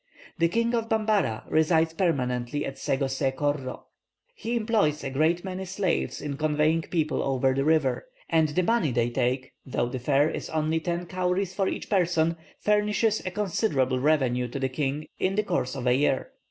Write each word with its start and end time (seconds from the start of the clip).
The 0.39 0.47
king 0.49 0.73
of 0.73 0.89
Bambara 0.89 1.43
resides 1.47 1.93
permanently 1.93 2.65
at 2.65 2.79
Sego 2.79 3.05
See 3.05 3.29
Korro; 3.29 3.83
he 4.33 4.55
employs 4.55 5.03
a 5.03 5.11
great 5.11 5.43
many 5.45 5.63
slaves 5.63 6.23
in 6.23 6.37
conveying 6.37 6.81
people 6.81 7.21
over 7.21 7.53
the 7.53 7.63
river; 7.63 8.07
and 8.27 8.49
the 8.49 8.63
money 8.63 8.91
they 8.91 9.11
take, 9.11 9.51
though 9.63 9.89
the 9.89 9.99
fare 9.99 10.27
is 10.31 10.49
only 10.49 10.79
ten 10.79 11.05
cowries 11.05 11.53
for 11.53 11.67
each 11.67 11.87
person, 11.87 12.35
furnishes 12.59 13.23
a 13.27 13.29
considerable 13.29 13.99
revenue 13.99 14.47
to 14.47 14.57
the 14.57 14.69
king 14.69 15.05
in 15.19 15.35
the 15.35 15.43
course 15.43 15.75
of 15.75 15.85
a 15.85 15.93
year." 15.93 16.31